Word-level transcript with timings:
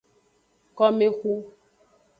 Komexu. 0.77 1.33